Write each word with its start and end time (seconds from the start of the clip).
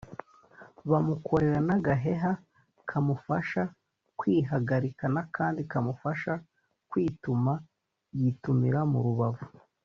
bamukorera 0.89 1.59
n’agaheha 1.67 2.31
kamufasha 2.89 3.61
kwihagarika 4.19 5.05
n’akandi 5.13 5.61
kamufasha 5.71 6.33
kwituma 6.89 7.53
(yitumira 8.19 8.79
mu 8.91 8.99
rubavu) 9.07 9.45